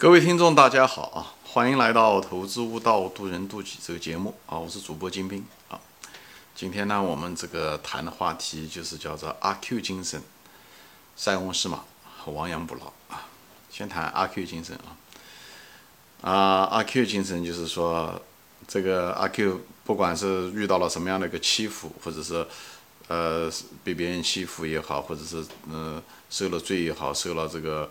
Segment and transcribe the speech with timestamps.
[0.00, 1.36] 各位听众，大家好啊！
[1.44, 4.58] 欢迎来到《投资悟道，渡人渡己》这个节目啊！
[4.58, 5.78] 我是主播金兵啊。
[6.54, 10.22] 今天呢，我们这个谈的话题就是叫做阿 Q 精神，
[11.16, 11.84] 塞翁失马，
[12.24, 13.26] 亡羊补牢啊。
[13.70, 14.96] 先谈阿 Q 精神啊。
[16.22, 16.32] 啊，
[16.70, 18.18] 阿 Q 精神就是说，
[18.66, 22.46] 这个阿 Q 不管是遇到了什么样的一个欺负，或者是
[23.08, 23.52] 呃
[23.84, 27.90] 被别人欺负也好，或者是嗯受了罪也好，受了这个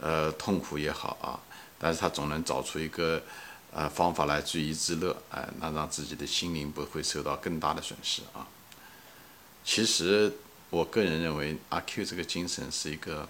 [0.00, 1.40] 呃痛苦也好啊。
[1.78, 3.22] 但是他总能找出一个，
[3.70, 8.46] 呃方法来自娱自乐，哎，那让自己的心灵不会受到更大的损失啊。
[9.62, 10.32] 其实
[10.70, 13.28] 我个人认为，阿 Q 这个精神是一个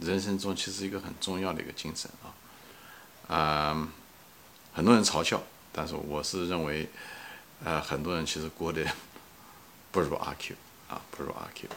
[0.00, 2.26] 人生中其实一个很重要的一个精神啊。
[3.32, 3.88] 啊，
[4.74, 6.88] 很多人嘲笑，但是我是认为，
[7.64, 8.84] 呃，很多人其实过得
[9.92, 10.56] 不如阿 Q
[10.88, 11.68] 啊，不如阿 Q。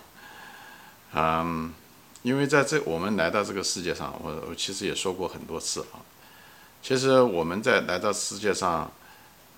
[1.13, 1.71] 嗯。
[2.21, 6.03] 因为在这，我们来到这个世界上，我我其实也说过很多次啊。
[6.81, 8.91] 其实我们在来到世界上，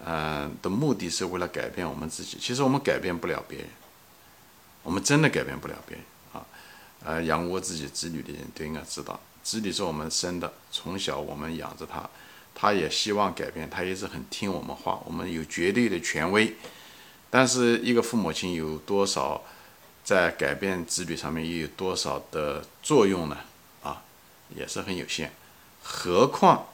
[0.06, 2.38] 嗯，的目的是为了改变我们自己。
[2.40, 3.68] 其实我们改变不了别人，
[4.84, 6.46] 我们真的改变不了别人啊。
[7.04, 12.08] 呃，养过自己子女的人都应该知道，子女是我们生的，从小我们养着他，
[12.54, 16.56] 他也希望改变，他也是很听我们话，我们有绝对的权威。
[17.32, 19.44] 但是一个父母亲有多少？
[20.04, 23.38] 在改变子女上面又有多少的作用呢？
[23.84, 24.02] 啊，
[24.56, 25.32] 也是很有限。
[25.84, 26.68] 何况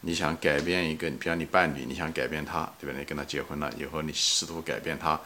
[0.00, 2.96] 你想改变一个，比方你伴侣，你想改变他，对吧？
[2.98, 5.20] 你跟他结婚了以后，你试图改变他，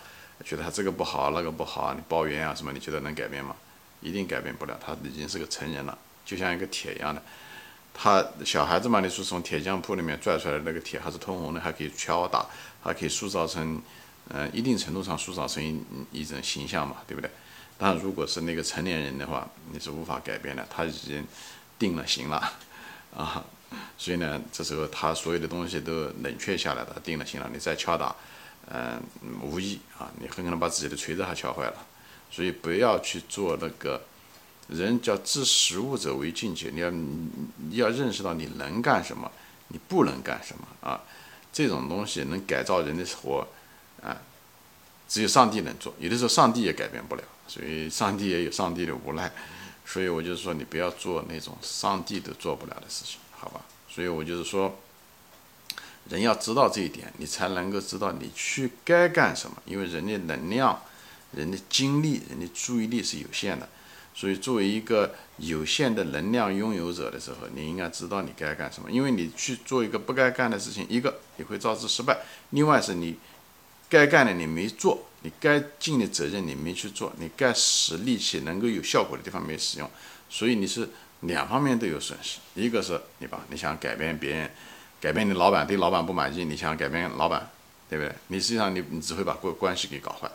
[0.45, 2.73] 觉得他这个不好，那个不好，你抱怨啊什么？
[2.73, 3.55] 你觉得能改变吗？
[4.01, 4.79] 一定改变不了。
[4.85, 7.23] 他已经是个成人了，就像一个铁一样的。
[7.95, 12.47] 他小孩子嘛，你说从铁匠铺里面拽出来的那个铁还是通红的，还可以敲打，
[12.83, 13.81] 还可以塑造成，
[14.29, 17.31] 嗯，一定程度上塑造成一一种形象嘛，对不对？
[17.79, 21.27] 但如果是那个成年人的话，你是无法改变的，他已经
[21.79, 22.53] 定了型了，
[23.17, 23.45] 啊，
[23.99, 28.15] 所以呢，这时候他所有的东西都冷却下来了，定了型了，你再敲打，
[28.71, 29.03] 嗯，
[29.43, 31.87] 无益啊，你很可能把自己的锤子还敲坏了，
[32.31, 34.01] 所以不要去做那个，
[34.69, 39.29] 人叫知实务者为俊杰，你要你要认识到你能干什么，
[39.69, 41.03] 你不能干什么啊，
[41.53, 43.47] 这种东西能改造人的活，
[44.03, 44.21] 啊，
[45.09, 47.23] 只有上帝能做，有的时候上帝也改变不了。
[47.49, 49.31] 所以上帝也有上帝的无奈，
[49.85, 53.61] 所以我就是说你不要做那种上帝都做不了的事情，好吧？
[53.91, 54.79] 所以我就是说，
[56.09, 59.57] 人要知道这一点，你才能够知道你去该干什么。
[59.67, 60.81] 因为人的能量、
[61.33, 63.69] 人的精力、人的注意力是有限的，
[64.15, 68.91] 所以作为一个有限的能量拥有者的时候，你应该知道你该干什么。
[68.91, 72.19] 因为你去做一个不该干的事情，一个你会导致失败，
[72.51, 73.17] 另外是你
[73.93, 75.07] 该干的你没做。
[75.25, 79.89] 你该尽的责任你没去做，你该使力气能够有效果的地方没使用，
[80.29, 80.89] 所以你是
[81.21, 82.41] 两方面都有损失。
[82.57, 84.51] 一个是你把你想改变别人，
[85.01, 87.49] 改变你老板对老板不满意，你想改变老板，
[87.89, 88.13] 对不对？
[88.27, 90.29] 你实际上你你只会把关关系给搞坏，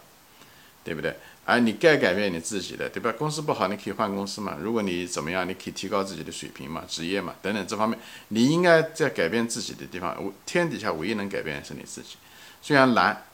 [0.86, 1.14] 对不对？
[1.44, 3.12] 而你该改变你自己的，对吧？
[3.18, 4.56] 公司不好，你可以换公司嘛。
[4.62, 10.16] 如果你怎么样，你可以提高自己的水平嘛，职业嘛等等这方面，你应该在改变自己的地方，
[10.46, 12.16] 天底下唯一能改变的是你自己，
[12.62, 13.26] 虽然难。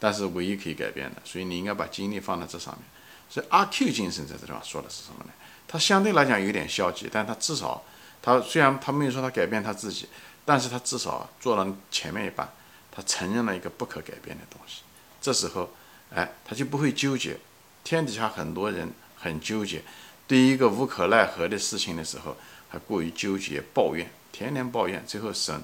[0.00, 2.82] 但是唯一可以改变的，所以你应该把精力放在这上面。
[3.28, 5.30] 所以阿 Q 精神在这地方说的是什么呢？
[5.68, 7.84] 他相对来讲有点消极，但他至少
[8.20, 10.08] 他虽然他没有说他改变他自己，
[10.44, 12.52] 但是他至少做了前面一半，
[12.90, 14.82] 他承认了一个不可改变的东西。
[15.20, 15.70] 这时候，
[16.12, 17.38] 哎，他就不会纠结。
[17.84, 19.82] 天底下很多人很纠结，
[20.26, 22.36] 对于一个无可奈何的事情的时候，
[22.68, 25.62] 还过于纠结抱怨，天天抱怨，最后生。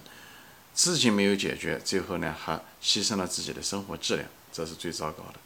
[0.77, 5.41] 事情没有解决，最后呢还牺牲了自己的生活质量，这是最糟糕的。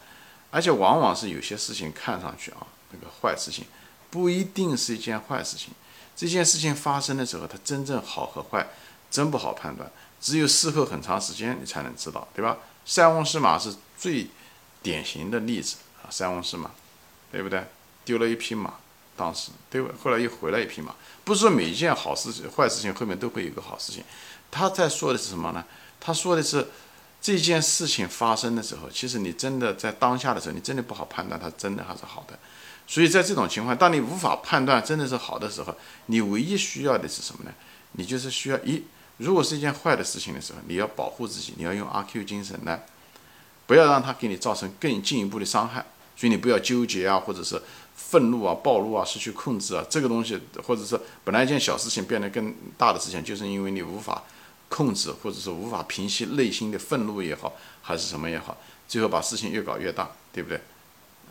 [0.50, 3.64] 而且往往是有些事情看上去啊，那个坏事情
[4.10, 5.70] 不一定是一件坏事情。
[6.16, 8.66] 这件事情发生的时候，它真正好和坏
[9.08, 9.88] 真不好判断，
[10.20, 12.58] 只有事后很长时间你才能知道，对吧？
[12.84, 14.26] 塞翁失马是最
[14.82, 16.72] 典型的例子啊，塞翁失马，
[17.30, 17.64] 对不对？
[18.04, 18.74] 丢了一匹马，
[19.16, 19.94] 当时对吧？
[20.02, 20.92] 后来又回来一匹马，
[21.22, 24.02] 不是说每一件好事、坏事情后面都会有个好事情。
[24.50, 25.64] 他在说的是什么呢？
[26.00, 26.68] 他说的是
[27.20, 32.38] 这件事情发生的时候，其实你真的在当下的时候，你真的不好判断它真的还是好的。
[32.86, 35.76] 所以在这种情况，当你无法判断真的是好的时候，
[36.06, 37.52] 你唯一需要的是什么呢？
[37.92, 38.82] 你就是需要一，
[39.18, 42.86] 如果是一件坏的事情的时候，你要保护自己，你要用阿 Q 精神来，
[43.66, 45.84] 不要让它给你造成更进一步的伤害。
[46.16, 47.62] 所以你不要纠结啊，或者是
[47.94, 54.22] 愤怒啊、暴怒啊、失去控制啊，这个东西，或者是本来一件小事情变得更大的事情，就是因为你无法。
[54.70, 57.52] 控制，或者是无法平息内心的愤怒也好，
[57.82, 58.56] 还是什么也好，
[58.88, 60.56] 最后把事情越搞越大，对不对？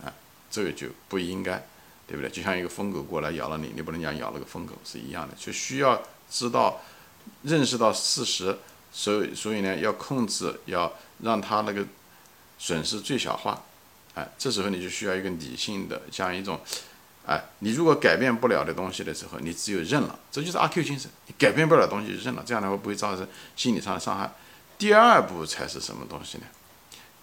[0.03, 0.13] 啊，
[0.51, 1.65] 这个就不应该，
[2.06, 2.30] 对不对？
[2.30, 6.00] 就像一个疯狗过来咬了你，你不能讲咬了个疯狗是一样的，就需要
[6.30, 6.81] 知道
[7.44, 8.57] 认识到事实，
[8.91, 10.94] 所以所以呢，要控制，要
[11.24, 11.86] 让他那个
[12.57, 13.63] 损失最小化。
[14.15, 16.59] 哎，这时候你就需要一个理性的，像一种，
[17.29, 21.11] 哎，你如果改变不了的东西的时候，你只有认了，这就是阿 Q 精神。
[21.27, 24.33] 你改变不了东西就认了，这样的话不会造成心理上的伤害。
[24.79, 26.45] 第二步才是什么东西呢？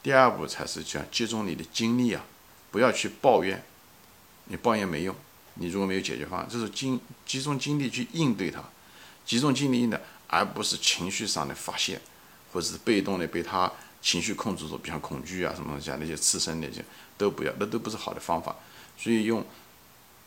[0.04, 2.22] 第二步才是讲集中你的精力啊，
[2.70, 3.60] 不要去抱怨，
[4.44, 5.12] 你抱怨没用。
[5.54, 8.62] 你如果没有解决方案，这是精集中精力去应对它，
[9.24, 9.98] 集中精力应对，
[10.28, 12.00] 而不是情绪上的发泄，
[12.52, 16.84] 或者是被动的被他情绪控制住，比如恐惧啊什么东西啊，那些刺身那些
[17.18, 18.54] 都不要，那都不是好的方法。
[18.96, 19.44] 所以用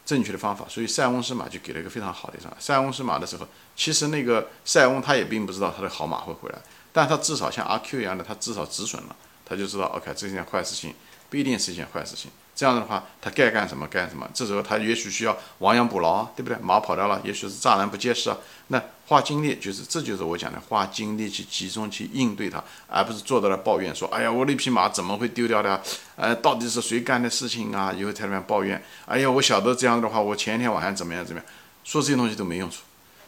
[0.10, 0.66] 正确的方法。
[0.68, 2.52] 所以塞翁失马就给了一个非常好的一张。
[2.60, 6.58] 塞翁失马的时候，其实那个塞翁他也并不知道他的好马会回来，
[6.92, 9.16] 但他至少像阿 Q 一样的，他至少止损了，
[9.46, 10.96] 他就知道 OK 这件坏事情
[11.30, 12.32] 不一定是一件坏事情。
[12.60, 14.30] 这样的话，他该干什么干什么。
[14.34, 16.58] 这时候他也许需要亡羊补牢啊，对不对？
[16.62, 18.38] 马跑掉了，也许是栅栏不结实啊。
[18.68, 25.82] 那花精力就是，这就是我讲的，花精力去集中去应对它，而不是坐在那抱怨说：“哎呀，我那匹马怎么会丢掉的？
[26.18, 31.50] 呃，到底是谁干的事情啊？”以后在那边抱怨：“哎呀，我晓得这样的话，我前一天晚上怎么样怎么样。”
[31.86, 32.82] 说这些东西都没用处，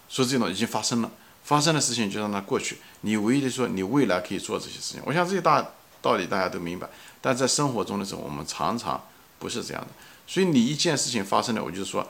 [0.09, 1.09] 说这些东西已经发生了，
[1.45, 2.79] 发生的事情就让它过去。
[2.99, 5.01] 你唯一的说，你未来可以做这些事情。
[5.05, 5.65] 我想这些大
[6.01, 6.89] 道理大家都明白，
[7.21, 9.01] 但在生活中的时候，我们常常。
[9.41, 9.87] 不是这样的，
[10.27, 12.07] 所以你一件事情发生了，我就说，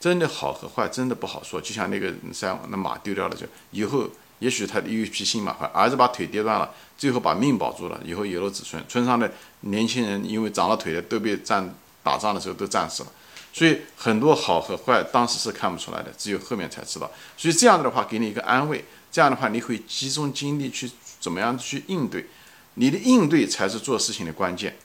[0.00, 1.60] 真的好和坏真的不好说。
[1.60, 9.30] 就像那个山那马丢掉了，就以后也许他有一匹新马，儿子把腿跌断了，最后把命保住了，以后有了子孙，村上的
[9.60, 13.12] 年轻人因为长了腿的都被战打仗的时候都战死了。
[13.52, 17.10] 所以很多好和坏当时是看不出来的，只有后面才知道。
[17.36, 20.90] 所以这样子的话给你一个安慰，这样的话你会集中精力去
[21.20, 22.26] 怎么样去应对，
[22.74, 24.76] 你的应对才是做事情的关键。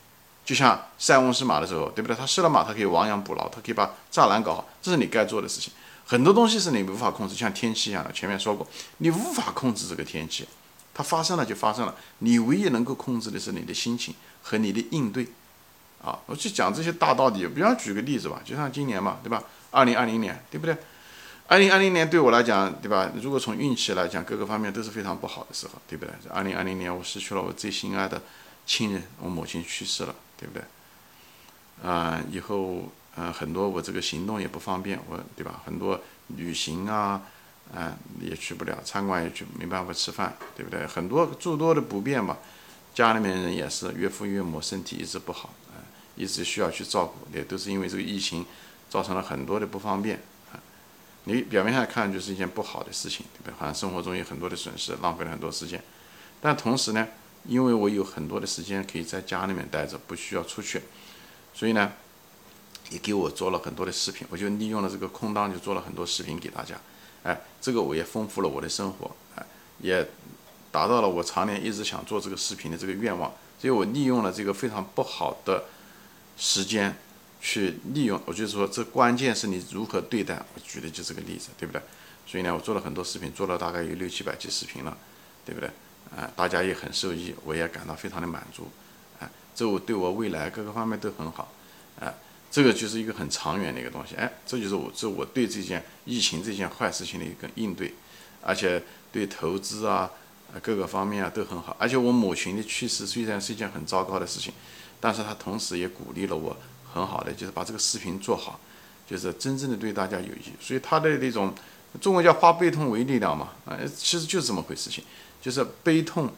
[0.45, 2.15] 就像塞翁失马的时候，对不对？
[2.15, 5.74] 他失了马，他可以亡羊补牢，他可以把栅栏搞好，这是你该做的事情。
[6.06, 8.65] 很多东西是你无法控制，像天气一样的，前面说过，
[9.00, 10.47] 你无法控制这个天气，
[10.94, 11.95] 它发生了就发生了。
[12.19, 14.13] 你唯一能够控制的是你的心情
[14.44, 15.27] 和你的应对。
[16.03, 19.41] 啊，我去讲这些大道理，比方举个例子吧，就像今年嘛，对吧？
[19.71, 20.77] 二零二零年，对不对？
[21.48, 23.09] 二零二零年对我来讲，对吧？
[23.19, 26.13] 如果从运气来讲，各个方面都是非常不好的时候，对不对？
[26.30, 28.21] 二零二零年，我失去了我最心爱的
[28.68, 30.13] 亲人，我母亲去世了。
[30.37, 30.63] 对不对？
[31.83, 35.61] 啊，以后嗯，很多我这个行动也不方便，我对吧？
[35.65, 37.21] 很多旅行啊，
[37.73, 40.85] 啊也去不了，餐馆也去没办法吃饭，对不对？
[40.87, 42.37] 很多诸多的不便吧。
[42.93, 45.83] 家里面人也是，岳父岳母身体一直不好，啊，
[46.15, 48.45] 一直需要去照顾，也都是因为这个疫情
[48.89, 50.17] 造成了很多的不方便。
[50.53, 50.59] 啊，
[51.25, 53.53] 你表面上看就是一件不好的事情，对不对？
[53.59, 55.83] 好像生活中有很多的损失，浪费了很多时间，
[56.39, 57.05] 但同时呢？
[57.47, 60.81] 因为我有很多的时间可以在家里面待着，不需要出去，
[61.53, 61.94] 所以呢，
[62.89, 64.25] 也给我做了很多的视频。
[64.30, 66.75] 我就利用了这个空档，就做了很多视频给大家。
[67.24, 69.45] 哎，这个我也丰富了我的生活，哎，
[69.80, 70.07] 也
[70.71, 73.31] 达到了我常年一直想做这个视频的这个愿望。
[73.59, 75.65] 所以我利用了这个非常不好的
[76.38, 76.95] 时间
[77.41, 78.21] 去利用。
[78.25, 80.36] 我就是说，这关键是你如何对待。
[80.53, 81.81] 我举的就这个例子，对不对？
[82.27, 84.95] 所以呢，我做了很多视频，做了大概有六七百集视频了，
[85.45, 85.69] 对不对？
[86.13, 88.69] 啊，大家也很受益，我也感到非常的满足，
[89.19, 91.51] 啊，这我对我未来各个方面都很好，
[91.99, 92.13] 啊，
[92.51, 97.93] 这个就是一个很长远的一个东西，哎，这就是我这我对这件疫情这件坏事情的一个应对，
[98.41, 98.81] 而且
[99.11, 100.11] 对投资啊，
[100.62, 104.53] 各个方面啊都很好，而且我母亲的去世虽然是一件很糟糕的事情，
[105.01, 106.55] 但是她同时也鼓励了我
[106.93, 108.59] 很好的，就是把这个视频做好，
[109.05, 111.53] 就是真正的对大家有益，所以她的那种
[112.01, 115.03] 中国叫化悲痛为力量嘛，啊，其实就是这么回事情。
[115.41, 116.29] 就是悲痛，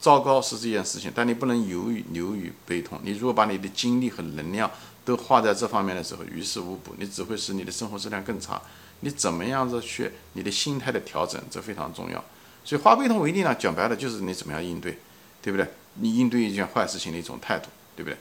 [0.00, 2.98] 糟糕是这件事情，但你不能由于流于悲痛。
[3.04, 4.70] 你如果把你的精力和能量
[5.04, 8.60] 都花在这方面的时候，于事无补，你只会使你的生活质量更差。
[9.00, 12.24] 你怎么样子去你的心态的调整，这非常重要。
[12.64, 14.98] 所以化悲痛为力量，讲白了就是你怎么样应对，
[15.40, 15.68] 对不对？
[15.94, 18.16] 你应对一件坏事情的一种态度，对不对？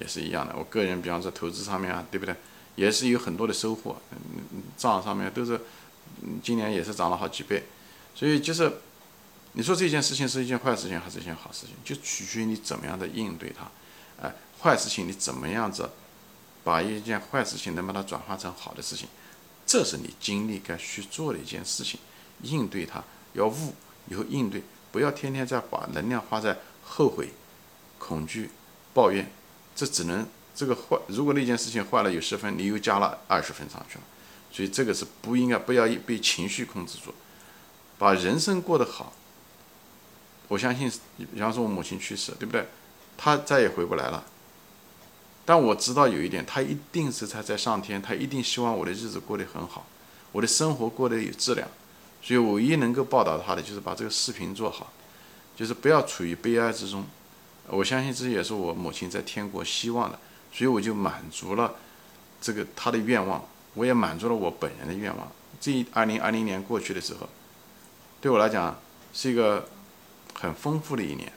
[0.00, 0.54] 也是一样的。
[0.56, 2.34] 我个人比方说投资上面啊，对不对？
[2.76, 5.60] 也是有很多的收获，嗯账上面都是，
[6.42, 7.64] 今年也是涨了好几倍，
[8.14, 8.72] 所以就是。
[9.54, 13.68] 你说这件事情是一件坏事情还是一件好事情，就取决于你怎么样的应对它。
[14.24, 15.90] 哎，坏事情你怎么样子
[16.62, 19.08] 把一件坏事情能把它转化成好的事情，
[19.66, 21.98] 这是你精力该去做的一件事情。
[22.42, 23.02] 应对它
[23.32, 23.74] 要悟，
[24.08, 24.62] 以后应对
[24.92, 27.30] 不要天天在把能量花在后悔、
[27.98, 28.50] 恐惧、
[28.94, 29.32] 抱怨，
[29.74, 30.24] 这只能
[30.54, 30.96] 这个坏。
[31.08, 34.04] 如果那件事情坏了有十分，你又加了二十分上去了，
[34.52, 37.14] 所以这个是不应该不要被情绪控制住，
[37.98, 39.12] 把人生过得好。
[40.48, 40.90] 我相信，
[41.32, 42.66] 比方说我母亲去世，对不对？
[43.16, 44.24] 她再也回不来了。
[45.44, 49.86] 但我知道有一点，她一定是她在上天，她一定希望我的日子过得很好，
[50.32, 51.68] 我的生活过得有质量。
[52.22, 54.92] 所以唯一能够报答他的就是把这个视频做好，
[55.56, 57.04] 就是不要处于悲哀之中。
[57.68, 60.18] 我相信这也是我母亲在天国希望的，
[60.52, 61.76] 所以我就满足了
[62.40, 63.42] 这个她的愿望，
[63.74, 65.30] 我也满足了我本人的愿望。
[65.60, 67.28] 这一二零二零年过去的时候，
[68.20, 68.78] 对我来讲
[69.12, 69.68] 是一个
[70.34, 71.32] 很丰富的一年。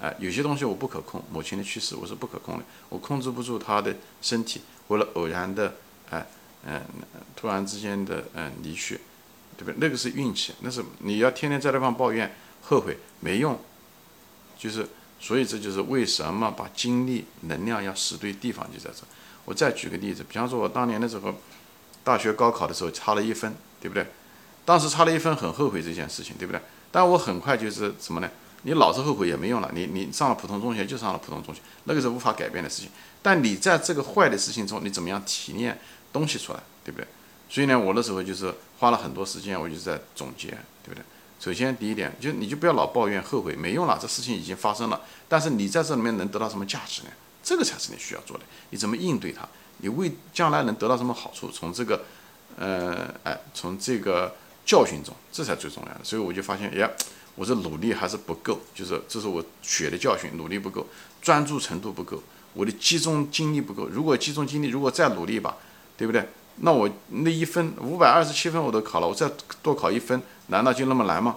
[0.00, 5.74] 哎，有些东西我不可控，母亲的去世我是不可控的，我控制不住她的身体，或者偶然的，
[6.10, 6.26] 哎，
[6.64, 6.82] 嗯，
[7.34, 9.00] 突然之间的嗯离去，
[9.56, 9.74] 对不对？
[9.78, 13.58] 那个是运气，那是你要天天在那方抱怨后悔没用，
[14.58, 14.88] 就是。
[15.20, 19.02] 所以这就是为什么把精力、能量要使对地方，就在这。
[19.48, 21.34] 我再举个例子，比方说，我当年的时候，
[22.04, 24.06] 大学高考的时候差了一分，对不对？
[24.66, 26.60] 当时差了一分，很后悔这件事情，对不对？
[26.92, 28.30] 但我很快就是什么呢？
[28.64, 32.90] 你老是后悔也没用了，你你上了普通中学就上了普通中学，那个是无法改变的事情。
[33.22, 35.80] 但你在这个坏的事情中，你怎么样提炼
[36.12, 37.06] 东西出来，对不对？
[37.48, 40.48] 所以呢，我那时候就是花了很多时间，我就在总结，
[40.84, 41.02] 对不对？
[41.40, 45.00] 首先，第一点，就你就不要老抱怨后悔，没用了，这事情已经发生了。
[45.26, 47.08] 但是你在这里面能得到什么价值呢？
[47.48, 48.44] 这个才是你需要做的。
[48.68, 49.48] 你怎么应对它？
[49.78, 51.50] 你为将来能得到什么好处？
[51.50, 52.04] 从这个，
[52.58, 54.34] 呃，哎，从这个
[54.66, 56.00] 教训中，这才最重要的。
[56.02, 56.90] 所以我就发现，哎，
[57.36, 60.86] 我这努力还是不够，就是这是我学的教训，努力不够，
[61.22, 63.88] 专注程度不够，我的集中精力不够。
[63.88, 65.56] 如果集中精力，如果再努力一把，
[65.96, 66.28] 对不对？
[66.56, 69.26] 那我那一分五百二十七分我都考了，我再
[69.62, 71.36] 多考一分，难道就那么难吗？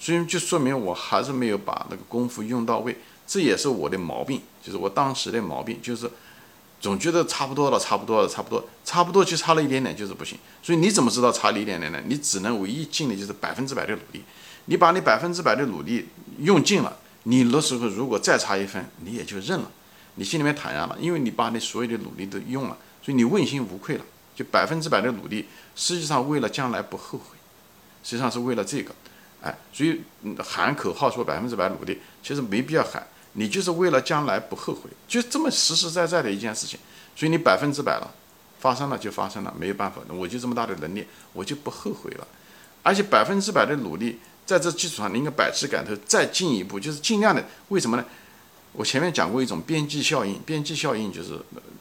[0.00, 6.10] 所以就说明我还是没有把那个功夫用到位，这也是我的毛病，就是我当时的毛病，就是
[6.80, 10.38] 总觉得差不多了，差不多了，差不多，差不多就差了一点点，就是不行。
[10.62, 12.00] 所以你怎么知道差了一点点呢？
[12.06, 14.22] 你只能唯一尽的就是百分之百的努力。
[14.66, 16.08] 你把你百分之百的努力
[16.40, 19.70] 用尽了，你那时候如果再差一分，你也就认了，
[20.14, 24.04] 你心里面坦然了，因为你把你所有的努力都用了，所以你问心无愧了。
[24.36, 27.36] 就百分之百的努力，实际上为了将来不后悔，
[28.02, 28.92] 实际上是为了这个，
[29.40, 30.00] 哎，所以
[30.38, 36.80] 喊口号说百分之百努力，其实没必要喊，你就是为了将来不后悔，就这么实实在在的一件事情。
[37.14, 38.10] 所以你百分之百了，
[38.58, 42.26] 发生了就发生了，没有办法，我就这么大的能力，我就不后悔了。
[42.82, 47.44] 而且百分之百的努力，在这基础上，你应该百尺竿头，再进一步，就是尽量的。
[47.68, 48.04] 为什么呢？
[48.72, 51.38] 我前面讲过一种边际效应，边际效应就是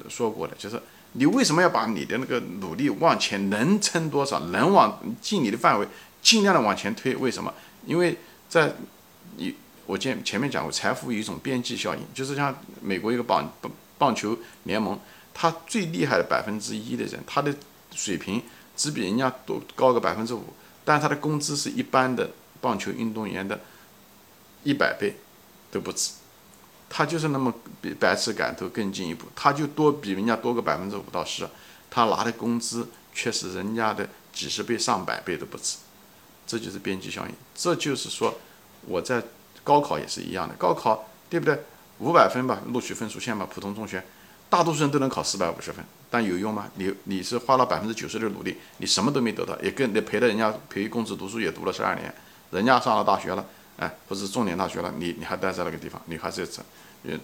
[0.09, 0.81] 说过的，就是。
[1.15, 5.87] 你为什么要把你的那个努力往前能撑多少，能往尽你的范围，
[6.23, 7.15] 尽量的往前推？
[7.15, 7.53] 为什么？
[7.85, 8.17] 因为
[8.49, 8.73] 在
[9.37, 9.53] 你
[9.85, 14.99] 我前前面讲过，财富有一种边际效应，就是像美国一个棒棒棒球联盟，
[15.33, 17.53] 他最厉害的百分之一的人，他的
[17.91, 18.41] 水平
[18.75, 20.43] 只比人家多高个百分之五，
[20.85, 23.59] 但他的工资是一般的棒球运动员的
[24.63, 25.15] 一百倍
[25.71, 26.13] 都不止。
[26.89, 31.47] 他就是那么比百尺竿头更进一步，他就多比人家多个百分之五到十，
[31.89, 35.77] 他拿的工资却是人家的几十倍上百倍都不止，
[36.45, 37.33] 这就是边际效应。
[37.55, 38.35] 这就是说，
[38.85, 39.23] 我在
[39.63, 41.57] 高考也是一样的，高考对不对？
[41.99, 44.03] 五百分吧，录取分数线吧，普通中学，
[44.49, 46.67] 大多数人都能考四百五十分，但有用吗？
[46.75, 52.13] 你你是花了百分之九十的努力，你什么都没得到，也跟你陪着人家陪公子读书也读了十二年，
[52.51, 53.45] 人家上了大学了。
[53.77, 56.63] 哎，或者重点大学了，你你还待在那个地方，你还是要做，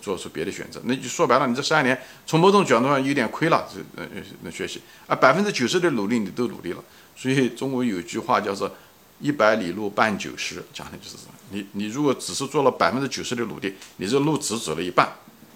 [0.01, 0.81] 做出别的选择。
[0.85, 4.09] 那就说白了，你这十二年从某种角度上有点亏了，这呃
[4.43, 6.83] 呃学习啊，百分之九十的努力你都努力了。
[7.15, 8.71] 所以中国有一句话叫做
[9.19, 15.09] “一百里路半九十”，讲的就是这你你如果只是做了百分之九十的努力，你这路只走了一半。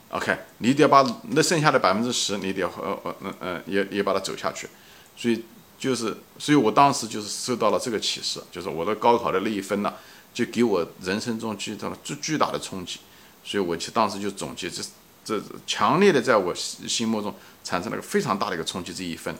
[0.09, 4.67] OK，你得把那剩下的百分之十，你得呃呃嗯嗯也也把它走下去。
[5.15, 5.43] 所以
[5.77, 9.93] 就是，所以我当时就是受到了这个启示，就是我的高考的那一分呢。
[10.33, 12.97] 就给我人生中巨大、最巨大的冲击，
[13.43, 14.81] 所以我去当时就总结，这
[15.23, 17.31] 这强烈的在我心目中
[17.63, 18.91] 产生了个非常大的一个冲击。
[18.91, 19.31] 这一分，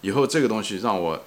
[0.00, 1.24] 以后这个东西让我，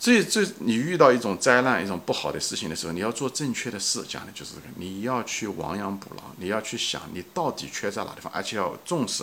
[0.00, 9.22] 这这你遇到一种灾难、一种不好的事情的时候，你要做正确的事，讲的就是这个，你要去亡羊补牢，你要去想你到底缺在哪地方，而且要重视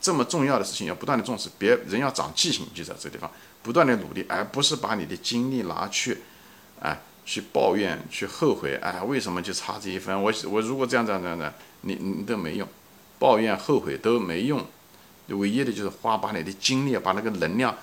[0.00, 3.30] 这么重要的事情，要不断的重视，别人要长记性，就在这个地方
[3.62, 6.22] 不断的努力，而不是把你的精力拿去，
[6.80, 7.00] 哎。
[7.22, 10.20] 去抱怨，去后悔，哎，为什么就差这一分？
[10.20, 12.66] 我我如果这样这样这样的，你你都没用，
[13.20, 14.66] 抱怨后悔都没用，
[15.28, 17.76] 唯一的就是花把你的精力，把那个能量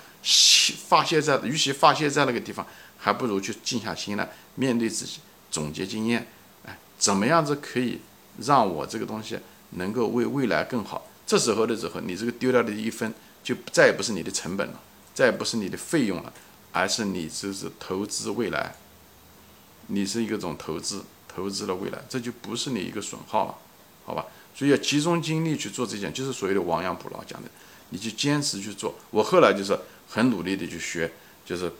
[0.86, 2.66] 发泄在，与其发泄在那个地方，
[2.98, 5.20] 还不如去静下心来面对自己，
[5.50, 6.26] 总结经验，
[6.66, 8.00] 哎，怎么样子可以
[8.38, 9.38] 让我这个东西
[9.70, 11.06] 能够为未来更好？
[11.26, 14.80] 这时候的时候，你这个丢掉的一分，就再也不是你的成本了，
[15.14, 16.32] 再也不是你的费用了，
[16.72, 18.74] 而是你就是投资未来。
[19.88, 23.54] 你是一个种投资，投资了未来，这就不是你一个损耗了，
[24.04, 24.26] 好吧？
[24.54, 27.48] 所以要集中精力去做这件，就是所谓的亡羊补牢讲的，
[27.90, 28.94] 你就坚持去做。
[29.10, 29.78] 我后来就是
[30.08, 31.10] 很努力的去学，
[31.44, 31.72] 就是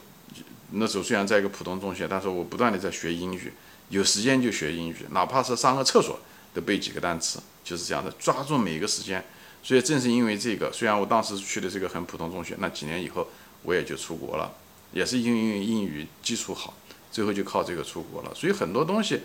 [0.72, 3.52] 那时候虽然在一个普通中学，但是我不断的在学英语，
[3.88, 6.20] 有时间就学英语，哪怕是上个厕所
[6.54, 9.24] 都背几个单词，就是这样的，抓住每一个时间。
[9.62, 13.26] 所以正是因为这个，虽然我当时去的是个很普通中学，那几年以后
[13.64, 14.54] 我也就出国了，
[14.92, 16.74] 也是因为英语基础好，
[17.10, 18.32] 最后就靠这个出国了。
[18.34, 19.20] 所以很多东西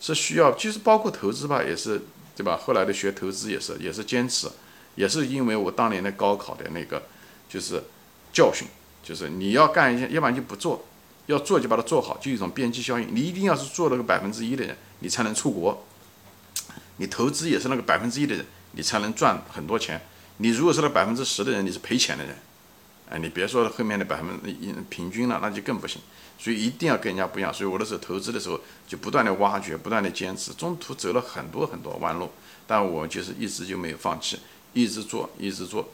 [0.00, 2.00] 是需要，其实包括投资吧，也是
[2.34, 2.56] 对吧？
[2.56, 4.48] 后来的学投资也是，也是坚持，
[4.94, 7.02] 也是因为我当年的高考的那个
[7.48, 7.82] 就是
[8.32, 8.66] 教训。
[9.02, 10.82] 就是你要干一件，要不然就不做，
[11.26, 13.06] 要做就把它做好，就一种边际效应。
[13.14, 15.84] 你一定要是做那个百分之一的人，你才能出国。
[16.96, 20.00] 你投资也是那个百分之一的人，你才能赚很多钱。
[20.38, 22.34] 你如果是那百分之十的人，你是赔钱的人。
[23.10, 26.00] 哎，你别说后面的百分之一平均了，那就更不行。
[26.38, 27.52] 所以一定要跟人家不一样。
[27.52, 28.58] 所以我那时候投资的时候，
[28.88, 32.30] 就不断的挖掘，不断的坚持，中途走了很多很多弯路，
[32.66, 34.38] 但我就是一直就没有放弃，
[34.74, 35.88] 一直做，一直做，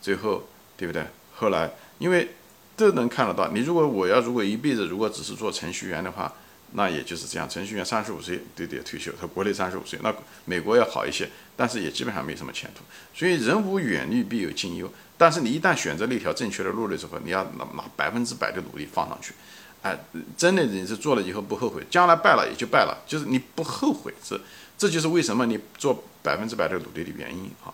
[0.00, 1.04] 最后对不对？
[1.34, 2.30] 后来因为。
[2.76, 3.46] 都能看得到。
[3.48, 6.32] 你如果我要如果一辈子如果只是做程序员的话，
[6.72, 7.46] 那也就是这样。
[7.46, 10.10] 程序员三十五岁对对退休，他国内三十五岁，那
[10.46, 12.82] 美国要好一些，但是也基本上没什么前途。
[13.12, 14.90] 所以人无远虑必有近忧。
[15.18, 19.34] 但是你一旦选择了一条正确的路的时候，你要拿拿百分之百的努力放上去。
[19.82, 19.98] 哎，
[20.38, 24.40] 真的你是做了以后不后悔，将来败了也就败了，就是你不后悔，这
[24.78, 27.68] 这就是为什么你做百分之百的努力的原因啊。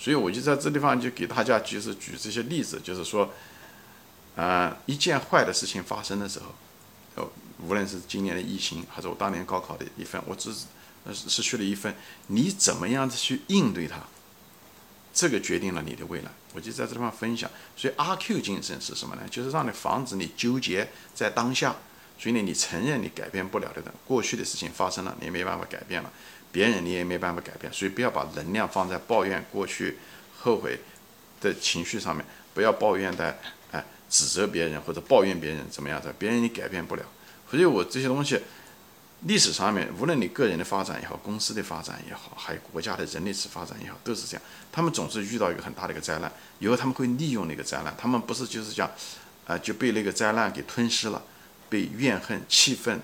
[0.00, 3.30] 所以我就在这地方就给大家就是举这些例子，就是说。
[4.36, 7.28] 啊，一件坏的事情发生的时候，哦，
[7.66, 10.50] 无论是今年的疫情，还是我当年高考的一分，我只
[11.04, 11.94] 呃失去了一分，
[12.28, 13.98] 你怎么样子去应对它？
[15.12, 16.30] 这个决定了你的未来。
[16.54, 17.50] 我就在这地方分享。
[17.76, 19.22] 所以阿 Q 精神是什么呢？
[19.28, 21.76] 就是让你防止你纠结在当下。
[22.16, 26.10] 所以呢，你承认你改变不了的过去的事情发生了，你也没办法改变了，
[26.52, 27.72] 别人你也没办法改变。
[27.72, 29.98] 所以不要把能量放在抱怨过去、
[30.38, 30.78] 后悔
[31.40, 33.38] 的情绪上面，不要抱怨在。
[34.12, 37.02] 指责别人或者抱怨别人怎么样的，别人你改变不了。
[37.48, 38.36] 所以我这些东西，
[39.20, 44.42] 历史上面，无论你个人的发展也好，公司的发展也好，还有国家的人类史发展也好，都是这样。
[44.72, 47.94] 他们总是遇到一个很大的一个灾难，以后他们会利用那个灾难。
[47.96, 48.90] 他们不是就是讲，
[49.46, 51.22] 啊，就被那个灾难给吞噬了，
[51.68, 53.00] 被怨恨、气愤、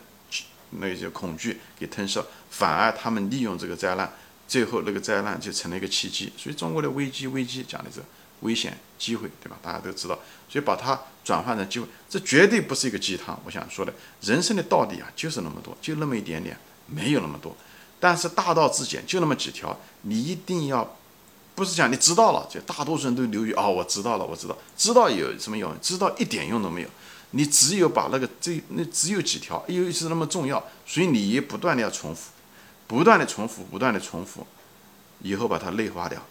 [0.80, 4.12] 那些恐惧给吞噬，反而他们利用这个灾难，
[4.46, 6.32] 最后那个灾难就成了一个契机。
[6.36, 8.00] 所以中国的危机，危机讲的是。
[8.40, 9.56] 危险机会，对吧？
[9.62, 10.14] 大家都知道，
[10.46, 13.40] 所以把它转换成机会，这绝对不是一个鸡汤。
[13.46, 16.54] 我想说的，人生的道理啊，就是那么多，就那么一点点，
[16.86, 17.56] 没有那么多。
[17.98, 20.98] 但是大道至简，就那么几条，你一定要，
[21.54, 25.74] 不是讲你知道了，就大多数人都流于啊，我知道了，我知道，知道有什么用？
[25.80, 26.88] 知道一点用都没有。
[27.30, 32.30] 你只有把那个这那只有几条，又是那么重要，所以你也不断的要重复，
[32.86, 34.46] 不断的重复，不断的重复，
[35.20, 36.22] 以后把它内化掉。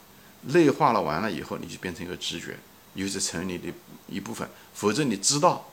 [0.48, 2.58] 内化了完了以后，你就变成一个直觉，
[2.94, 3.74] 又是成为你的
[4.08, 4.48] 一部分。
[4.76, 5.72] 否则你知道，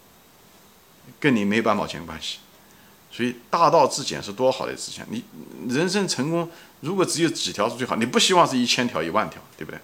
[1.20, 2.38] 跟你没半毛钱关系。
[3.11, 5.04] 所以大道至简是多好的事情。
[5.11, 5.22] 你
[5.68, 9.78] 人生成功，如果只有几条是最好，你不希望是一千条、一万条，对不对？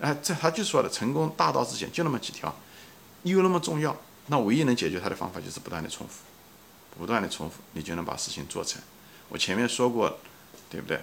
[0.00, 2.54] 哎，这他就说了，成功大道至简就那么几条，
[3.22, 6.22] 又那么重要，那唯一能解决它的方法就是不断的重复，
[6.98, 8.80] 不断的重复，你就能把事情做成。
[9.28, 10.18] 我前面说过，
[10.70, 11.00] 对不对？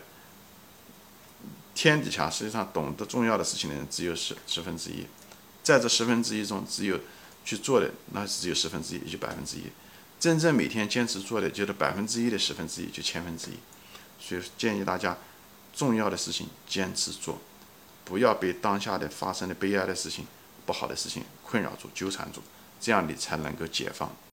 [1.74, 5.06] 天底下实际上懂得重要的事情的人只有十十分之一，
[5.64, 7.00] 在这十分之一中，只有
[7.46, 9.64] 去做的那只有十分之一，也就百分之一。
[10.20, 13.54] 真正每天坚持做的，就是百分之一的十分之一，就千分之一。
[14.20, 15.18] 所以建议大家，
[15.74, 17.40] 重要的事情坚持做，
[18.06, 20.28] 不要被当下的发生的悲哀的事情、
[20.66, 22.44] 不好的事情困扰住、纠缠住，
[22.82, 24.10] 这样你才能够解放。